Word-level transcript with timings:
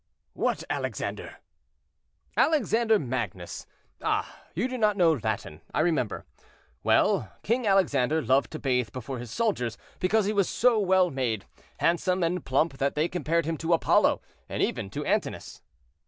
"What 0.33 0.63
Alexander?" 0.67 1.35
"Alexander 2.35 2.97
Magnus. 2.97 3.67
Ah! 4.01 4.41
you 4.55 4.67
do 4.67 4.75
not 4.75 4.97
know 4.97 5.19
Latin, 5.23 5.61
I 5.75 5.81
remember. 5.81 6.25
Well, 6.81 7.31
King 7.43 7.67
Alexander 7.67 8.19
loved 8.19 8.49
to 8.53 8.57
bathe 8.59 8.91
before 8.93 9.19
his 9.19 9.29
soldiers, 9.29 9.77
because 9.99 10.25
he 10.25 10.33
was 10.33 10.49
so 10.49 10.79
well 10.79 11.11
made, 11.11 11.45
handsome 11.77 12.23
and 12.23 12.43
plump 12.43 12.79
that 12.79 12.95
they 12.95 13.07
compared 13.07 13.45
him 13.45 13.57
to 13.57 13.73
Apollo 13.73 14.21
and 14.49 14.63
even 14.63 14.89
to 14.89 15.05
Antinous." 15.05 15.61